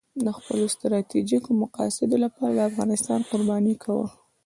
د 0.25 0.27
خپلو 0.37 0.65
ستراتیژیکو 0.75 1.49
مقاصدو 1.63 2.15
لپاره 2.25 2.67
افغانستان 2.69 3.19
قرباني 3.29 3.75
کاوه. 3.83 4.07